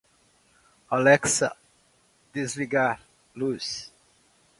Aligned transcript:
Alexa, 0.89 1.55
desligar 2.33 2.97
luz 3.35 3.93